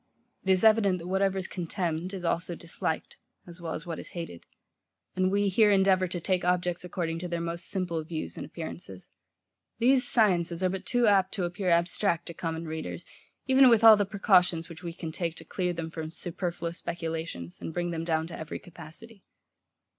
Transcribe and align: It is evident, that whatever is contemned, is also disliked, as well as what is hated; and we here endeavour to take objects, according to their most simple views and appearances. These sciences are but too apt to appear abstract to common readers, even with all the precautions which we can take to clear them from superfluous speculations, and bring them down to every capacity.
It 0.43 0.49
is 0.49 0.63
evident, 0.63 0.97
that 0.97 1.05
whatever 1.05 1.37
is 1.37 1.45
contemned, 1.47 2.11
is 2.11 2.25
also 2.25 2.55
disliked, 2.55 3.17
as 3.45 3.61
well 3.61 3.75
as 3.75 3.85
what 3.85 3.99
is 3.99 4.13
hated; 4.13 4.47
and 5.15 5.31
we 5.31 5.47
here 5.47 5.69
endeavour 5.69 6.07
to 6.07 6.19
take 6.19 6.43
objects, 6.43 6.83
according 6.83 7.19
to 7.19 7.27
their 7.27 7.39
most 7.39 7.67
simple 7.67 8.03
views 8.03 8.35
and 8.35 8.43
appearances. 8.43 9.11
These 9.77 10.09
sciences 10.09 10.63
are 10.63 10.69
but 10.69 10.87
too 10.87 11.05
apt 11.05 11.35
to 11.35 11.43
appear 11.43 11.69
abstract 11.69 12.25
to 12.25 12.33
common 12.33 12.65
readers, 12.67 13.05
even 13.45 13.69
with 13.69 13.83
all 13.83 13.95
the 13.95 14.07
precautions 14.07 14.69
which 14.69 14.81
we 14.81 14.91
can 14.93 15.11
take 15.11 15.35
to 15.35 15.45
clear 15.45 15.71
them 15.71 15.91
from 15.91 16.09
superfluous 16.09 16.79
speculations, 16.79 17.59
and 17.61 17.71
bring 17.71 17.91
them 17.91 18.03
down 18.03 18.25
to 18.25 18.39
every 18.39 18.57
capacity. 18.57 19.23